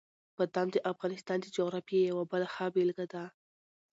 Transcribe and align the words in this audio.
بادام 0.37 0.67
د 0.71 0.77
افغانستان 0.91 1.37
د 1.41 1.47
جغرافیې 1.55 2.01
یوه 2.11 2.23
بله 2.31 2.47
ښه 2.53 2.65
بېلګه 2.73 3.05
ده. 3.13 3.23